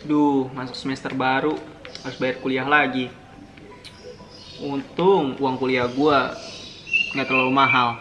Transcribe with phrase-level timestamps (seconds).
[0.00, 1.60] Duh, masuk semester baru,
[2.00, 3.12] harus bayar kuliah lagi.
[4.56, 6.32] Untung uang kuliah gua
[7.12, 8.00] nggak terlalu mahal,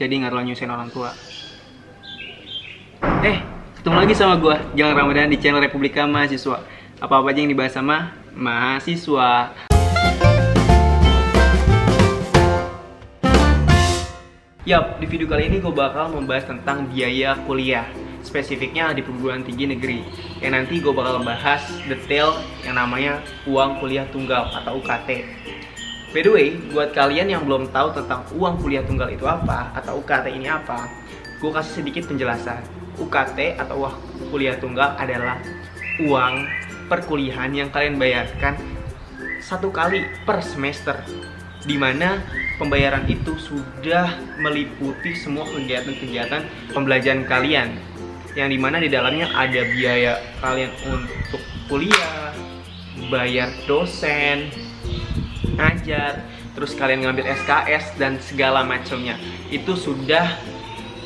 [0.00, 1.12] jadi nggak terlalu nyusahin orang tua.
[3.20, 3.36] Eh,
[3.76, 6.64] ketemu lagi sama gua, Jangan Ramadan di channel Republika Mahasiswa.
[6.96, 9.52] Apa-apa aja yang dibahas sama mahasiswa.
[14.64, 17.84] Yap, di video kali ini gue bakal membahas tentang biaya kuliah
[18.24, 20.00] Spesifiknya di perguruan tinggi negeri.
[20.40, 25.08] Yang nanti gue bakal bahas detail yang namanya uang kuliah tunggal atau UKT
[26.14, 29.98] By the way, buat kalian yang belum tahu tentang uang kuliah tunggal itu apa Atau
[29.98, 30.86] UKT ini apa
[31.42, 32.62] Gue kasih sedikit penjelasan.
[32.96, 33.94] UKT atau uang
[34.30, 35.42] kuliah tunggal adalah
[36.06, 36.46] uang
[36.86, 38.54] perkuliahan yang kalian bayarkan
[39.42, 41.02] satu kali per semester
[41.66, 42.22] Di mana
[42.62, 47.74] pembayaran itu sudah meliputi semua kegiatan-kegiatan pembelajaran kalian
[48.34, 52.34] yang di mana di dalamnya ada biaya kalian untuk kuliah,
[53.10, 54.50] bayar dosen,
[55.54, 56.22] ngajar,
[56.54, 59.18] terus kalian ngambil SKS dan segala macamnya.
[59.50, 60.38] Itu sudah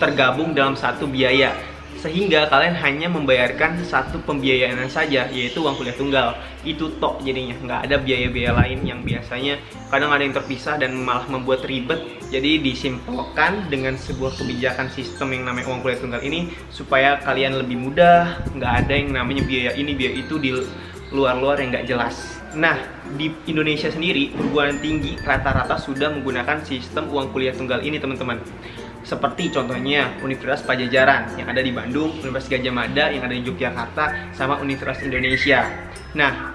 [0.00, 1.52] tergabung dalam satu biaya
[1.98, 6.28] sehingga kalian hanya membayarkan satu pembiayaan saja yaitu uang kuliah tunggal.
[6.62, 7.58] Itu tok jadinya.
[7.58, 9.58] Nggak ada biaya-biaya lain yang biasanya
[9.90, 11.98] kadang ada yang terpisah dan malah membuat ribet.
[12.30, 17.76] Jadi disimpulkan dengan sebuah kebijakan sistem yang namanya uang kuliah tunggal ini supaya kalian lebih
[17.76, 20.54] mudah nggak ada yang namanya biaya ini biaya itu di
[21.10, 22.38] luar-luar yang nggak jelas.
[22.56, 22.80] Nah,
[23.16, 28.40] di Indonesia sendiri, perguruan tinggi rata-rata sudah menggunakan sistem uang kuliah tunggal ini, teman-teman
[29.08, 34.36] seperti contohnya Universitas Pajajaran yang ada di Bandung, Universitas Gajah Mada yang ada di Yogyakarta,
[34.36, 35.64] sama Universitas Indonesia.
[36.12, 36.52] Nah,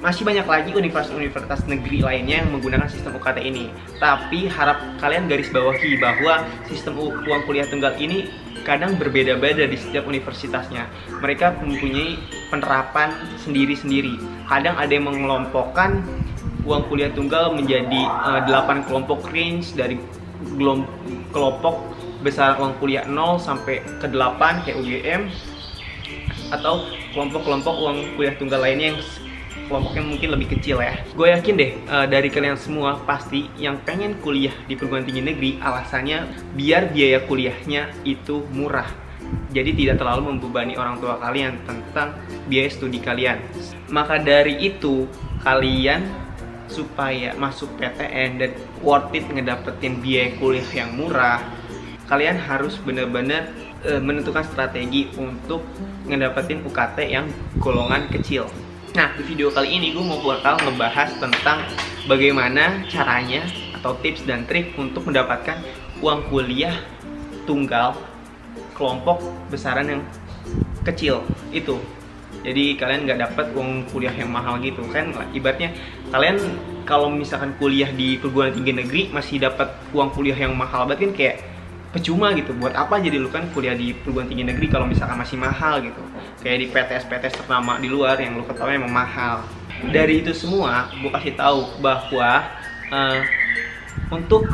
[0.00, 3.68] masih banyak lagi universitas-universitas negeri lainnya yang menggunakan sistem UKT ini.
[4.00, 8.32] Tapi harap kalian garis bawahi bahwa sistem uang kuliah tunggal ini
[8.64, 10.88] kadang berbeda-beda di setiap universitasnya.
[11.20, 12.16] Mereka mempunyai
[12.48, 13.12] penerapan
[13.44, 14.16] sendiri-sendiri.
[14.48, 16.00] Kadang ada yang mengelompokkan
[16.64, 20.00] uang kuliah tunggal menjadi uh, eh, 8 kelompok range dari
[21.32, 21.89] kelompok
[22.20, 25.22] besar uang kuliah 0 sampai ke 8 kayak UGM
[26.50, 29.00] atau kelompok-kelompok uang kuliah tunggal lainnya yang
[29.70, 30.98] kelompoknya mungkin lebih kecil ya.
[31.14, 35.50] Gue yakin deh uh, dari kalian semua pasti yang pengen kuliah di perguruan tinggi negeri
[35.62, 36.26] alasannya
[36.58, 38.90] biar biaya kuliahnya itu murah.
[39.54, 42.18] Jadi tidak terlalu membebani orang tua kalian tentang
[42.50, 43.38] biaya studi kalian.
[43.94, 45.06] Maka dari itu
[45.46, 46.02] kalian
[46.66, 48.50] supaya masuk PTN dan
[48.82, 51.42] worth it ngedapetin biaya kuliah yang murah
[52.10, 53.54] kalian harus benar-benar
[53.86, 55.62] e, menentukan strategi untuk
[56.10, 57.30] ngedapetin UKT yang
[57.62, 58.50] golongan kecil.
[58.98, 61.62] Nah, di video kali ini gue mau bakal ngebahas tentang
[62.10, 63.46] bagaimana caranya
[63.78, 65.62] atau tips dan trik untuk mendapatkan
[66.02, 66.74] uang kuliah
[67.46, 67.94] tunggal
[68.74, 70.02] kelompok besaran yang
[70.82, 71.22] kecil
[71.54, 71.78] itu.
[72.42, 75.14] Jadi kalian nggak dapat uang kuliah yang mahal gitu kan?
[75.30, 75.70] Ibaratnya
[76.10, 76.40] kalian
[76.88, 81.14] kalau misalkan kuliah di perguruan tinggi negeri masih dapat uang kuliah yang mahal berarti kan?
[81.14, 81.36] Kayak
[81.90, 85.36] percuma gitu buat apa jadi lu kan kuliah di perguruan tinggi negeri kalau misalkan masih
[85.36, 86.02] mahal gitu.
[86.40, 89.42] Kayak di PTS PTS ternama di luar yang lu ketahui emang mahal.
[89.90, 92.46] Dari itu semua gue kasih tahu bahwa
[92.94, 93.20] uh,
[94.14, 94.46] untuk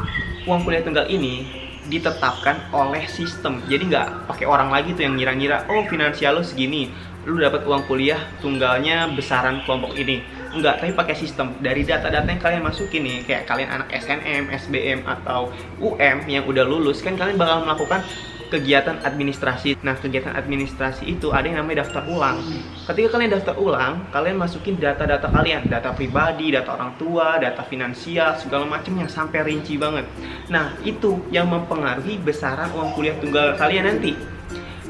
[0.49, 1.45] uang kuliah tunggal ini
[1.87, 3.63] ditetapkan oleh sistem.
[3.69, 6.91] Jadi nggak pakai orang lagi tuh yang ngira-ngira oh finansial lo segini
[7.27, 10.23] lu dapat uang kuliah tunggalnya besaran kelompok ini
[10.55, 15.05] enggak tapi pakai sistem dari data-data yang kalian masukin nih kayak kalian anak SNM, SBM
[15.05, 15.51] atau
[15.83, 18.01] UM yang udah lulus kan kalian bakal melakukan
[18.47, 19.75] kegiatan administrasi.
[19.83, 22.39] Nah, kegiatan administrasi itu ada yang namanya daftar ulang.
[22.87, 28.39] Ketika kalian daftar ulang, kalian masukin data-data kalian, data pribadi, data orang tua, data finansial,
[28.39, 30.07] segala macam yang sampai rinci banget.
[30.47, 34.36] Nah, itu yang mempengaruhi besaran uang kuliah tunggal kalian nanti.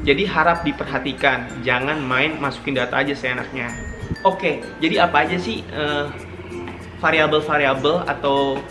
[0.06, 3.74] Jadi harap diperhatikan, jangan main masukin data aja seenaknya.
[4.22, 6.06] Oke, jadi apa aja sih uh,
[7.02, 8.62] variabel-variabel atau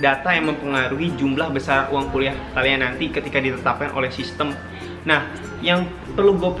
[0.00, 4.56] data yang mempengaruhi jumlah besar uang kuliah kalian nanti ketika ditetapkan oleh sistem.
[5.04, 5.28] Nah,
[5.60, 5.84] yang
[6.16, 6.52] perlu gue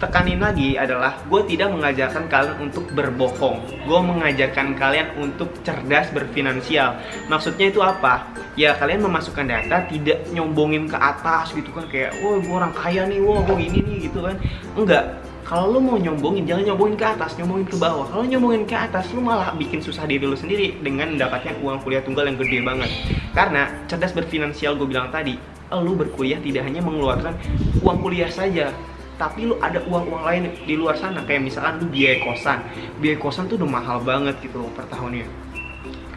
[0.00, 3.60] tekanin lagi adalah gue tidak mengajarkan kalian untuk berbohong.
[3.84, 6.96] Gue mengajarkan kalian untuk cerdas berfinansial.
[7.28, 8.24] Maksudnya itu apa?
[8.56, 13.04] Ya kalian memasukkan data tidak nyombongin ke atas gitu kan kayak, wah gue orang kaya
[13.04, 14.40] nih, wah gue ini nih gitu kan.
[14.72, 18.76] Enggak, kalau lu mau nyombongin jangan nyombongin ke atas nyombongin ke bawah kalau nyombongin ke
[18.78, 22.62] atas lu malah bikin susah diri lu sendiri dengan mendapatkan uang kuliah tunggal yang gede
[22.62, 22.90] banget
[23.34, 25.34] karena cerdas berfinansial gue bilang tadi
[25.74, 27.34] lu berkuliah tidak hanya mengeluarkan
[27.82, 28.70] uang kuliah saja
[29.20, 32.64] tapi lu ada uang-uang lain di luar sana kayak misalkan lu biaya kosan.
[33.04, 35.28] Biaya kosan tuh udah mahal banget gitu loh per tahunnya.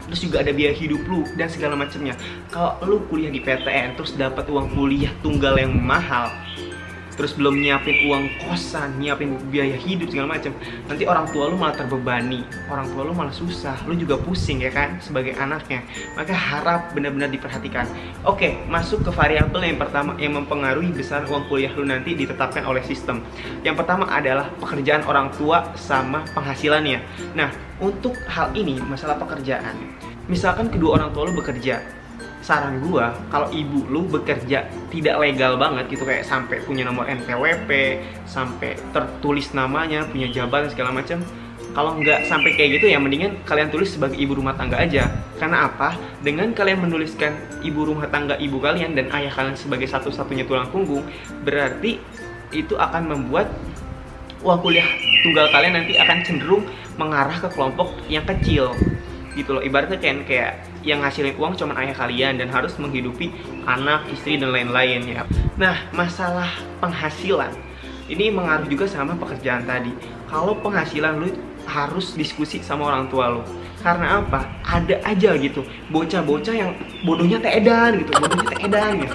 [0.08, 2.16] Terus juga ada biaya hidup lu dan segala macamnya.
[2.48, 6.32] Kalau lu kuliah di PTN terus dapat uang kuliah tunggal yang mahal
[7.14, 10.52] terus belum nyiapin uang kosan, nyiapin biaya hidup segala macam,
[10.86, 14.70] nanti orang tua lu malah terbebani, orang tua lu malah susah, lu juga pusing ya
[14.70, 15.82] kan sebagai anaknya.
[16.18, 17.86] Maka harap benar-benar diperhatikan.
[18.26, 22.82] Oke, masuk ke variabel yang pertama yang mempengaruhi besar uang kuliah lu nanti ditetapkan oleh
[22.82, 23.22] sistem.
[23.62, 26.98] Yang pertama adalah pekerjaan orang tua sama penghasilannya.
[27.38, 27.50] Nah,
[27.82, 29.74] untuk hal ini masalah pekerjaan,
[30.30, 32.03] misalkan kedua orang tua lu bekerja,
[32.44, 37.70] saran gua kalau ibu lu bekerja tidak legal banget gitu kayak sampai punya nomor NPWP,
[38.28, 41.24] sampai tertulis namanya, punya jabatan segala macam.
[41.74, 45.10] Kalau nggak sampai kayak gitu ya mendingan kalian tulis sebagai ibu rumah tangga aja.
[45.40, 45.98] Karena apa?
[46.22, 47.34] Dengan kalian menuliskan
[47.66, 51.02] ibu rumah tangga ibu kalian dan ayah kalian sebagai satu-satunya tulang punggung,
[51.42, 51.98] berarti
[52.54, 53.50] itu akan membuat
[54.44, 54.86] uang kuliah
[55.24, 56.62] tunggal kalian nanti akan cenderung
[57.00, 58.70] mengarah ke kelompok yang kecil
[59.34, 60.52] gitu loh ibaratnya kayak kayak
[60.84, 63.32] yang ngasilin uang cuma ayah kalian dan harus menghidupi
[63.64, 65.24] anak istri dan lain-lain ya.
[65.56, 66.48] Nah masalah
[66.84, 67.50] penghasilan.
[68.04, 69.88] Ini mengaruh juga sama pekerjaan tadi.
[70.28, 71.32] Kalau penghasilan lu
[71.64, 73.42] harus diskusi sama orang tua lu.
[73.80, 74.44] Karena apa?
[74.60, 75.64] Ada aja gitu.
[75.88, 79.14] Bocah-bocah yang bodohnya teedan gitu bodohnya teedan gitu.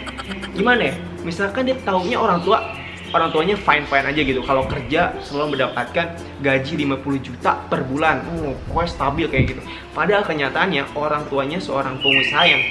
[0.58, 0.96] Gimana ya?
[1.22, 2.79] Misalkan dia taunya orang tua
[3.14, 4.42] orang tuanya fine fine aja gitu.
[4.46, 8.24] Kalau kerja selalu mendapatkan gaji 50 juta per bulan.
[8.30, 9.62] Oh pokoknya stabil kayak gitu.
[9.94, 12.62] Padahal kenyataannya orang tuanya seorang pengusaha yang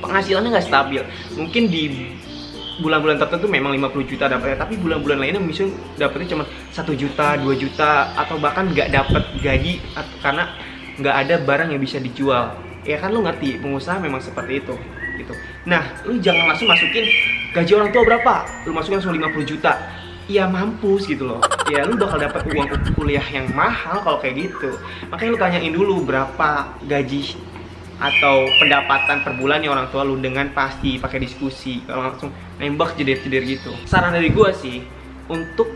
[0.00, 1.02] penghasilannya nggak stabil.
[1.36, 1.82] Mungkin di
[2.82, 6.44] bulan-bulan tertentu memang 50 juta dapatnya tapi bulan-bulan lainnya misalnya dapatnya cuma
[6.74, 9.78] satu juta dua juta atau bahkan nggak dapat gaji
[10.18, 10.50] karena
[10.98, 12.50] nggak ada barang yang bisa dijual.
[12.84, 14.76] Ya kan lu ngerti pengusaha memang seperti itu
[15.18, 15.34] gitu.
[15.66, 17.06] Nah lu jangan langsung masukin
[17.54, 18.34] gaji orang tua berapa.
[18.66, 19.72] Lu masukin langsung 50 juta.
[20.24, 21.40] Ya mampus gitu loh.
[21.68, 24.76] Ya lu bakal dapat uang kuliah yang mahal kalau kayak gitu.
[25.12, 27.36] Makanya lu tanyain dulu berapa gaji
[27.94, 31.84] atau pendapatan per bulannya orang tua lu dengan pasti pakai diskusi.
[31.84, 33.72] Kalau langsung nembak jeder-jeder gitu.
[33.84, 34.80] Saran dari gue sih
[35.28, 35.68] untuk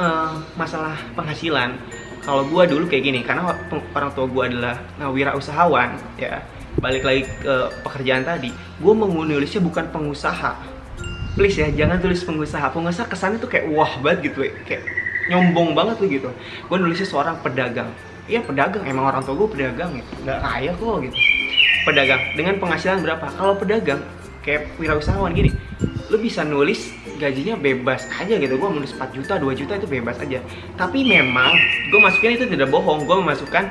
[0.00, 1.76] uh, masalah penghasilan
[2.20, 3.48] kalau gue dulu kayak gini karena
[3.96, 6.44] orang tua gue adalah wirausahawan ya
[6.80, 7.54] balik lagi ke
[7.84, 10.56] pekerjaan tadi gue menulisnya bukan pengusaha.
[11.36, 12.72] Please ya jangan tulis pengusaha.
[12.74, 14.82] Pengusaha kesannya tuh kayak wah banget gitu kayak
[15.30, 16.28] nyombong banget tuh gitu.
[16.66, 17.92] Gue nulisnya seorang pedagang.
[18.26, 18.82] Iya pedagang.
[18.88, 21.16] Emang orang tua gue pedagang gitu nggak kaya kok gitu.
[21.86, 22.20] Pedagang.
[22.34, 23.26] Dengan penghasilan berapa?
[23.36, 24.00] Kalau pedagang
[24.40, 25.52] kayak wirausahawan gini
[26.10, 26.90] lu bisa nulis
[27.22, 28.58] gajinya bebas aja gitu.
[28.58, 30.42] Gue nulis 4 juta 2 juta itu bebas aja.
[30.74, 31.54] Tapi memang
[31.92, 33.06] gue masukin itu tidak bohong.
[33.06, 33.70] Gue memasukkan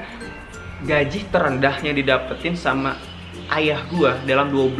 [0.84, 2.96] gaji terendahnya didapetin sama
[3.52, 4.78] ayah gue dalam 12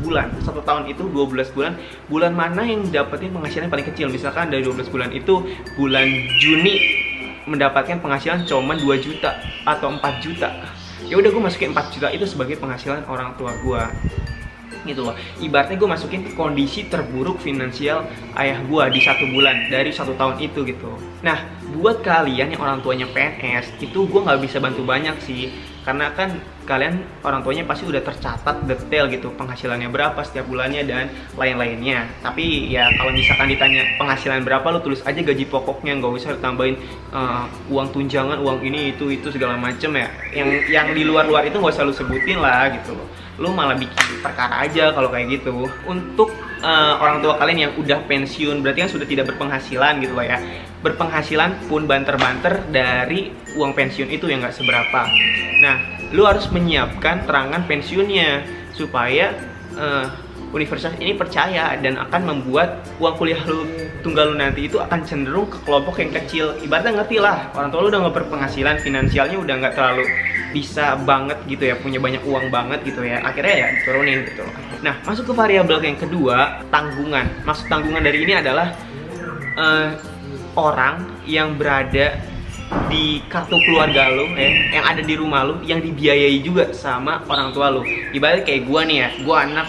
[0.00, 0.32] bulan.
[0.42, 1.76] Satu tahun itu 12 bulan.
[2.08, 4.08] Bulan mana yang dapetin penghasilan paling kecil?
[4.08, 5.44] Misalkan dari 12 bulan itu
[5.76, 6.08] bulan
[6.40, 6.74] Juni
[7.44, 10.48] mendapatkan penghasilan cuma 2 juta atau 4 juta.
[11.08, 13.82] Ya udah gue masukin 4 juta itu sebagai penghasilan orang tua gue
[14.86, 15.14] gitu loh.
[15.40, 18.06] Ibaratnya gue masukin kondisi terburuk finansial
[18.36, 20.90] ayah gue di satu bulan dari satu tahun itu gitu.
[21.20, 25.52] Nah buat kalian yang orang tuanya PNS itu gue nggak bisa bantu banyak sih.
[25.80, 26.36] Karena kan
[26.68, 31.08] kalian orang tuanya pasti udah tercatat detail gitu penghasilannya berapa setiap bulannya dan
[31.40, 32.04] lain-lainnya.
[32.20, 35.96] Tapi ya kalau misalkan ditanya penghasilan berapa lo tulis aja gaji pokoknya.
[35.96, 36.76] Nggak usah tambahin
[37.16, 40.08] uh, uang tunjangan uang ini itu itu segala macem ya.
[40.36, 43.08] Yang yang di luar-luar itu nggak usah lo sebutin lah gitu loh
[43.40, 45.66] lo malah bikin perkara aja kalau kayak gitu.
[45.88, 46.28] Untuk
[46.60, 50.38] uh, orang tua kalian yang udah pensiun berarti kan sudah tidak berpenghasilan gitu loh ya.
[50.84, 55.08] Berpenghasilan pun banter-banter dari uang pensiun itu yang nggak seberapa.
[55.64, 55.76] Nah
[56.12, 58.44] lu harus menyiapkan terangan pensiunnya
[58.76, 59.32] supaya
[59.74, 60.06] uh,
[60.50, 63.62] universitas ini percaya dan akan membuat uang kuliah lu
[64.02, 66.58] tunggal lu nanti itu akan cenderung ke kelompok yang kecil.
[66.60, 70.04] Ibaratnya ngerti lah orang tua lu udah nggak berpenghasilan finansialnya udah nggak terlalu
[70.50, 73.22] bisa banget gitu ya punya banyak uang banget gitu ya.
[73.22, 74.42] Akhirnya ya diturunin gitu.
[74.46, 77.28] Loh nah masuk ke variabel yang kedua tanggungan.
[77.44, 78.72] Maksud tanggungan dari ini adalah
[79.60, 79.92] uh,
[80.56, 82.16] orang yang berada
[82.86, 87.50] di kartu keluarga lo eh, yang ada di rumah lo yang dibiayai juga sama orang
[87.50, 87.82] tua lo
[88.14, 89.66] ibarat kayak gue nih ya gue anak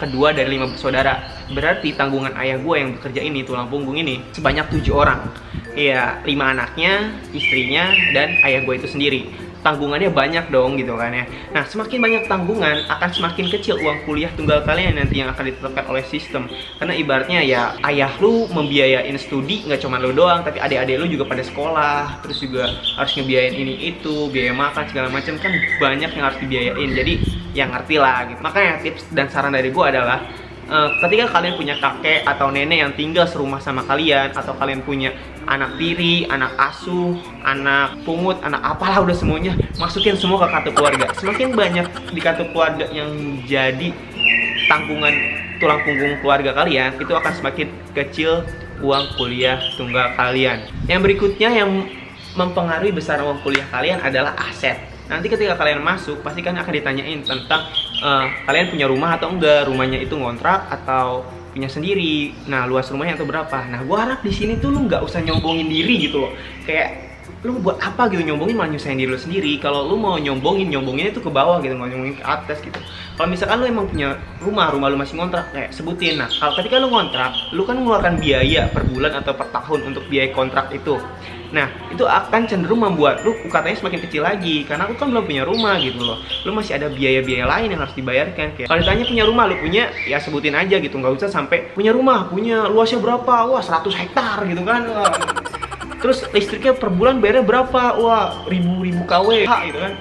[0.00, 1.20] kedua dari lima bersaudara
[1.52, 5.20] berarti tanggungan ayah gue yang bekerja ini tulang punggung ini sebanyak tujuh orang.
[5.70, 11.24] Iya, lima anaknya, istrinya, dan ayah gue itu sendiri tanggungannya banyak dong gitu kan ya.
[11.52, 15.84] Nah, semakin banyak tanggungan akan semakin kecil uang kuliah tunggal kalian nanti yang akan ditetapkan
[15.88, 16.48] oleh sistem.
[16.80, 21.24] Karena ibaratnya ya ayah lu membiayain studi nggak cuma lu doang, tapi adik-adik lu juga
[21.28, 26.24] pada sekolah, terus juga harus ngebiayain ini itu, biaya makan segala macam kan banyak yang
[26.24, 26.90] harus dibiayain.
[26.96, 27.14] Jadi
[27.50, 28.40] yang ngerti lah gitu.
[28.40, 30.22] Makanya tips dan saran dari gua adalah
[30.70, 35.12] uh, ketika kalian punya kakek atau nenek yang tinggal serumah sama kalian atau kalian punya
[35.50, 41.06] anak tiri, anak asuh, anak pungut, anak apalah udah semuanya masukin semua ke kartu keluarga.
[41.18, 43.10] Semakin banyak di kartu keluarga yang
[43.44, 43.90] jadi
[44.70, 45.14] tanggungan
[45.58, 48.46] tulang punggung keluarga kalian itu akan semakin kecil
[48.80, 50.64] uang kuliah tunggal kalian.
[50.88, 51.70] Yang berikutnya yang
[52.38, 54.78] mempengaruhi besar uang kuliah kalian adalah aset.
[55.10, 57.66] Nanti ketika kalian masuk, pasti kan akan ditanyain tentang
[58.00, 62.34] uh, kalian punya rumah atau enggak, rumahnya itu ngontrak atau punya sendiri.
[62.46, 63.58] Nah, luas rumahnya itu berapa?
[63.68, 66.32] Nah, gua harap di sini tuh lu nggak usah nyombongin diri gitu loh.
[66.64, 67.09] Kayak
[67.40, 68.20] lu buat apa gitu?
[68.20, 69.56] Nyombongin malah nyusahin diri lu sendiri.
[69.56, 72.76] Kalau lu mau nyombongin nyombongin itu ke bawah gitu mau nyombongin ke atas gitu.
[73.16, 76.20] Kalau misalkan lu emang punya rumah rumah lu masih ngontrak kayak sebutin.
[76.20, 80.04] Nah kalau ketika lu ngontrak lu kan mengeluarkan biaya per bulan atau per tahun untuk
[80.12, 81.00] biaya kontrak itu.
[81.50, 84.68] Nah itu akan cenderung membuat lu UKT-nya semakin kecil lagi.
[84.68, 86.20] Karena lu kan belum punya rumah gitu loh.
[86.44, 88.52] Lu masih ada biaya-biaya lain yang harus dibayarkan.
[88.52, 91.00] Kayak kalau ditanya punya rumah lu punya ya sebutin aja gitu.
[91.00, 93.48] Nggak usah sampai punya rumah punya luasnya berapa?
[93.48, 94.84] Wah 100 hektar gitu kan
[96.00, 98.00] terus listriknya per bulan bayarnya berapa?
[98.00, 99.94] Wah ribu-ribu kW gitu kan.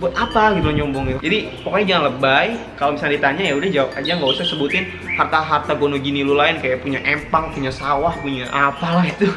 [0.00, 1.18] Buat apa gitu nyombong gitu.
[1.20, 2.46] Jadi pokoknya jangan lebay.
[2.80, 4.84] Kalau misalnya ditanya ya udah jawab aja nggak usah sebutin
[5.20, 6.56] harta-harta gono gini lu lain.
[6.56, 9.28] Kayak punya empang punya sawah punya apalah itu.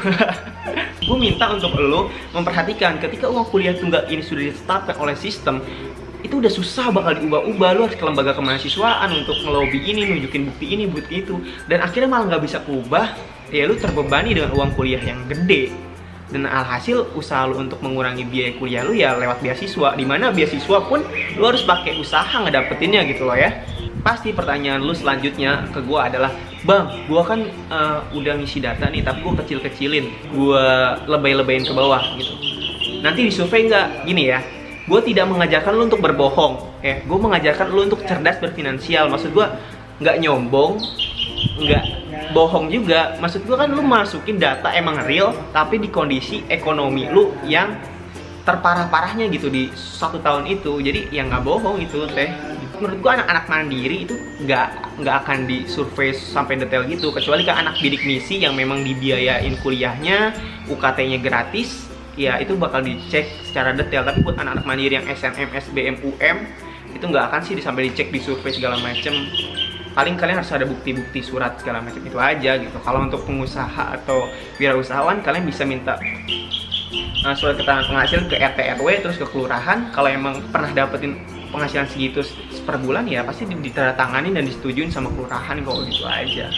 [1.06, 5.60] Gue minta untuk lo memperhatikan ketika uang kuliah tunggal ini sudah ditetapkan oleh sistem
[6.24, 7.70] itu udah susah bakal diubah-ubah.
[7.76, 11.36] Lu harus ke lembaga kemahasiswaan untuk ngelobi ini nunjukin bukti ini bukti itu.
[11.68, 13.12] Dan akhirnya malah nggak bisa kubah.
[13.52, 15.68] Ya lu terbebani dengan uang kuliah yang gede.
[16.32, 19.92] Dan alhasil usaha lu untuk mengurangi biaya kuliah lu ya lewat beasiswa.
[19.92, 21.04] Di mana beasiswa pun
[21.36, 23.60] lu harus pakai usaha ngedapetinnya gitu loh ya.
[24.00, 26.32] Pasti pertanyaan lu selanjutnya ke gua adalah
[26.64, 30.32] bang gua kan uh, udah ngisi data nih tapi gua kecil-kecilin.
[30.32, 32.32] Gua lebay-lebayin ke bawah gitu.
[33.04, 34.08] Nanti di survei nggak?
[34.08, 34.53] Gini ya
[34.84, 37.00] gue tidak mengajarkan lu untuk berbohong ya.
[37.04, 39.08] Gue mengajarkan lu untuk cerdas berfinansial.
[39.08, 39.46] Maksud gue
[40.04, 40.80] nggak nyombong
[41.64, 41.84] nggak
[42.36, 43.16] bohong juga.
[43.20, 47.72] Maksud gue kan lu masukin data emang real tapi di kondisi ekonomi lu yang
[48.44, 50.78] terparah-parahnya gitu di satu tahun itu.
[50.84, 52.28] Jadi ya nggak bohong itu teh.
[52.74, 54.14] Menurut gua anak-anak mandiri itu
[54.44, 57.08] nggak nggak akan disurvei sampai detail gitu.
[57.08, 60.36] Kecuali ke anak bidik misi yang memang dibiayain kuliahnya
[60.68, 64.06] UKT-nya gratis ya itu bakal dicek secara detail.
[64.06, 66.36] Tapi buat anak-anak mandiri yang SNM, SBM, UM
[66.94, 69.12] itu nggak akan sih sampai dicek di survei segala macem.
[69.94, 72.78] Paling kalian harus ada bukti-bukti surat segala macam itu aja gitu.
[72.82, 74.26] Kalau untuk pengusaha atau
[74.58, 75.94] wirausahawan kalian bisa minta
[77.22, 79.90] uh, surat keterangan penghasilan ke RT RW terus ke kelurahan.
[79.94, 81.22] Kalau emang pernah dapetin
[81.54, 82.26] penghasilan segitu
[82.66, 86.50] per bulan ya pasti ditandatangani dan disetujuin sama kelurahan kalau gitu aja.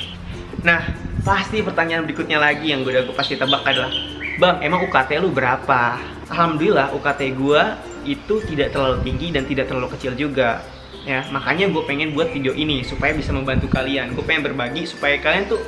[0.64, 0.80] Nah
[1.20, 3.92] pasti pertanyaan berikutnya lagi yang gue udah gue pasti tebak adalah
[4.36, 5.96] Bang, emang UKT lu berapa?
[6.28, 7.62] Alhamdulillah UKT gue
[8.04, 10.60] itu tidak terlalu tinggi dan tidak terlalu kecil juga.
[11.08, 14.12] Ya makanya gue pengen buat video ini supaya bisa membantu kalian.
[14.12, 15.64] Gue pengen berbagi supaya kalian tuh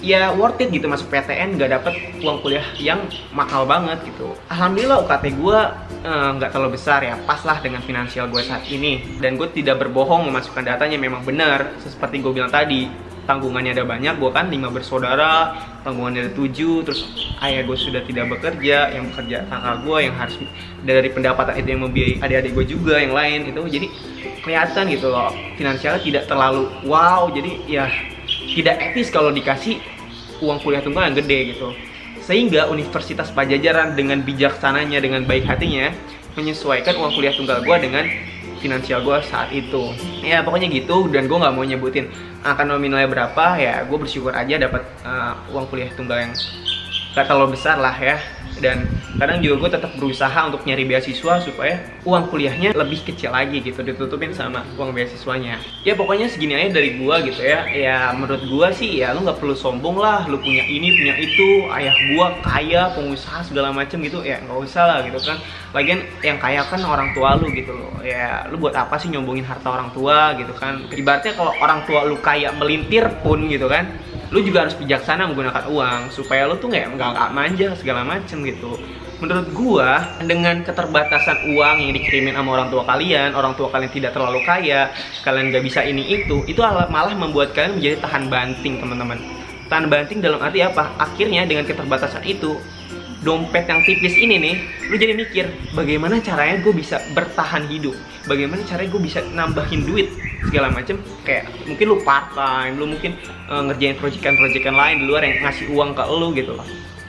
[0.00, 3.04] ya worth it gitu masuk PTN gak dapet uang kuliah yang
[3.36, 4.32] mahal banget gitu.
[4.48, 5.58] Alhamdulillah UKT gue
[6.08, 7.20] eh, nggak terlalu besar ya.
[7.28, 9.20] Pas lah dengan finansial gue saat ini.
[9.20, 12.88] Dan gue tidak berbohong memasukkan datanya memang benar seperti gue bilang tadi
[13.28, 15.52] tanggungannya ada banyak gue kan lima bersaudara
[15.84, 17.04] tanggungannya ada tujuh terus
[17.44, 20.36] ayah gue sudah tidak bekerja yang bekerja kakak gue yang harus
[20.80, 23.86] dari pendapatan itu yang membiayai adik-adik gue juga yang lain itu jadi
[24.40, 25.28] kelihatan gitu loh
[25.60, 27.84] finansialnya tidak terlalu wow jadi ya
[28.56, 29.78] tidak etis kalau dikasih
[30.42, 31.74] uang kuliah tunggal yang gede gitu.
[32.22, 35.94] Sehingga Universitas Pajajaran dengan bijaksananya dengan baik hatinya
[36.36, 38.04] menyesuaikan uang kuliah tunggal gue dengan
[38.58, 39.94] finansial gue saat itu.
[40.22, 42.10] Ya pokoknya gitu dan gue nggak mau nyebutin
[42.46, 46.32] akan nominalnya berapa ya gue bersyukur aja dapat uh, uang kuliah tunggal yang
[47.18, 48.14] gak terlalu besar lah ya
[48.58, 48.86] dan
[49.18, 53.82] kadang juga gue tetap berusaha untuk nyari beasiswa supaya uang kuliahnya lebih kecil lagi gitu
[53.82, 55.58] ditutupin sama uang beasiswanya.
[55.82, 57.66] Ya pokoknya segini aja dari gue gitu ya.
[57.70, 60.26] Ya menurut gue sih ya lu nggak perlu sombong lah.
[60.30, 64.22] Lu punya ini punya itu ayah gue kaya pengusaha segala macem gitu.
[64.22, 65.38] Ya nggak usah lah gitu kan.
[65.74, 67.98] Lagian yang kaya kan orang tua lu gitu loh.
[68.02, 70.86] Ya lu buat apa sih nyombongin harta orang tua gitu kan?
[70.94, 75.64] Ibaratnya kalau orang tua lu kaya melintir pun gitu kan lu juga harus bijaksana menggunakan
[75.72, 78.76] uang supaya lu tuh nggak nggak manja segala macem gitu.
[79.18, 84.14] Menurut gua dengan keterbatasan uang yang dikirimin sama orang tua kalian orang tua kalian tidak
[84.14, 84.94] terlalu kaya
[85.26, 89.18] kalian nggak bisa ini itu itu malah membuat kalian menjadi tahan banting teman-teman.
[89.68, 90.94] Tahan banting dalam arti apa?
[90.96, 92.56] Akhirnya dengan keterbatasan itu
[93.22, 94.54] dompet yang tipis ini nih
[94.88, 97.94] lu jadi mikir bagaimana caranya gue bisa bertahan hidup?
[98.30, 100.08] Bagaimana caranya gue bisa nambahin duit?
[100.46, 103.18] Segala macem kayak mungkin lu part time lu mungkin
[103.50, 106.66] uh, ngerjain proyekan-proyekan lain di luar yang ngasih uang ke lu gitu loh.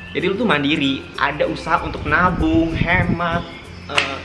[0.09, 3.45] Jadi lu tuh mandiri ada usaha untuk nabung hemat
[3.85, 4.17] uh,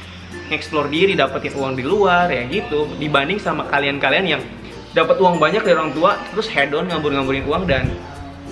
[0.48, 2.88] explore diri dapetin uang di luar ya gitu.
[2.96, 4.42] Dibanding sama kalian-kalian yang
[4.96, 7.92] dapat uang banyak dari orang tua terus head on ngambur-ngamburin uang dan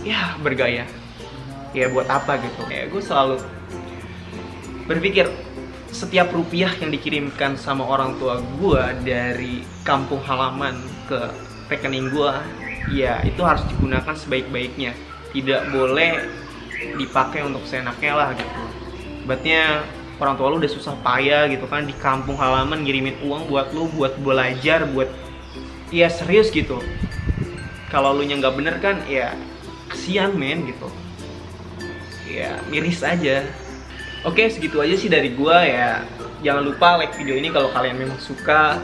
[0.03, 0.85] ya bergaya
[1.73, 2.63] ya buat apa gitu.
[2.69, 3.37] Ya gue selalu
[4.87, 5.29] berpikir
[5.93, 11.21] setiap rupiah yang dikirimkan sama orang tua gue dari kampung halaman ke
[11.69, 12.33] rekening gue
[12.97, 14.97] ya itu harus digunakan sebaik-baiknya.
[15.33, 16.29] Tidak boleh
[17.01, 18.63] dipakai untuk seenaknya lah gitu.
[19.25, 19.49] Berarti
[20.21, 23.89] orang tua lu udah susah payah gitu kan di kampung halaman ngirimin uang buat lu
[23.97, 25.09] buat belajar buat
[25.89, 26.81] ya serius gitu.
[27.89, 29.37] Kalau lu nya nggak bener kan ya
[29.93, 30.89] kesian men gitu
[32.33, 33.45] ya miris aja.
[34.23, 36.07] Oke segitu aja sih dari gua ya.
[36.43, 38.83] Jangan lupa like video ini kalau kalian memang suka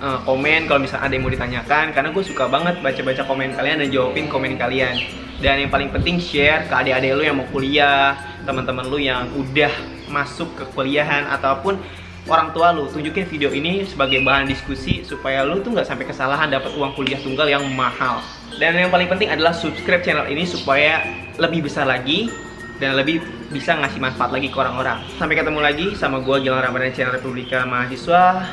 [0.00, 3.76] uh, komen kalau misalnya ada yang mau ditanyakan karena gue suka banget baca-baca komen kalian
[3.84, 4.96] dan jawabin komen kalian.
[5.38, 9.70] Dan yang paling penting share ke adik-adik lu yang mau kuliah teman-teman lu yang udah
[10.10, 11.78] masuk ke kuliahan ataupun
[12.26, 12.90] orang tua lu.
[12.90, 17.20] Tunjukin video ini sebagai bahan diskusi supaya lu tuh nggak sampai kesalahan dapat uang kuliah
[17.22, 18.18] tunggal yang mahal.
[18.58, 21.06] Dan yang paling penting adalah subscribe channel ini supaya
[21.38, 22.34] lebih besar lagi
[22.78, 25.02] dan lebih bisa ngasih manfaat lagi ke orang-orang.
[25.18, 28.48] Sampai ketemu lagi sama gue Gilang Ramadan channel Republika Mahasiswa.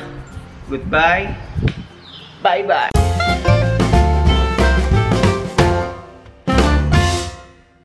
[0.66, 1.30] Goodbye.
[2.42, 3.25] Bye bye.